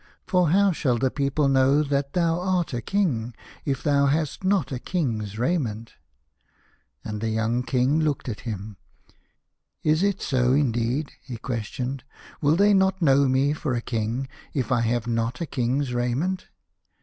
For 0.25 0.49
how 0.49 0.71
shall 0.71 0.97
the 0.97 1.11
people 1.11 1.47
know 1.47 1.83
that 1.83 2.13
thou 2.13 2.39
art 2.39 2.73
a 2.73 2.81
king, 2.81 3.35
if 3.65 3.83
thou 3.83 4.07
hast 4.07 4.43
not 4.43 4.71
a 4.71 4.79
king's 4.79 5.37
raiment?" 5.37 5.93
And 7.05 7.21
the 7.21 7.29
young 7.29 7.61
King 7.61 7.99
looked 7.99 8.27
at 8.27 8.39
him." 8.39 8.77
Is 9.83 10.01
it 10.01 10.19
so, 10.19 10.53
indeed?" 10.53 11.11
he 11.27 11.37
questioned. 11.37 12.03
"Will 12.41 12.55
they 12.55 12.73
not 12.73 12.99
know 12.99 13.27
me 13.27 13.53
for 13.53 13.75
a 13.75 13.79
king 13.81 14.27
if 14.55 14.71
I 14.71 14.81
have 14.81 15.05
not 15.05 15.39
a 15.39 15.45
king's 15.45 15.93
raiment 15.93 16.47